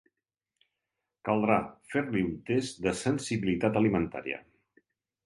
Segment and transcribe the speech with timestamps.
[1.27, 1.57] Caldrà
[1.95, 4.41] fer-li un test de sensibilitat alimentària.